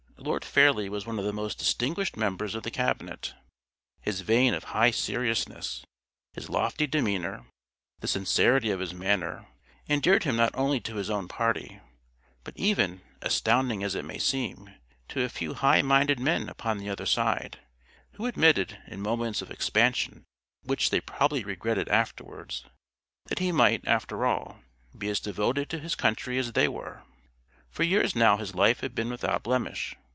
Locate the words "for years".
27.71-28.15